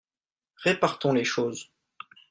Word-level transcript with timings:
Répartons 0.55 1.13
les 1.13 1.23
choses. 1.23 1.69